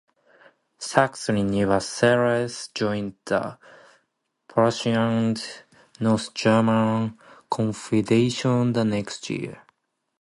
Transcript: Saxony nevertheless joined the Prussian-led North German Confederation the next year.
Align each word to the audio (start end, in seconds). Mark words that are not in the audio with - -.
Saxony 0.79 1.43
nevertheless 1.43 2.69
joined 2.69 3.13
the 3.25 3.59
Prussian-led 4.47 5.39
North 5.99 6.33
German 6.33 7.19
Confederation 7.51 8.73
the 8.73 8.83
next 8.83 9.29
year. 9.29 9.61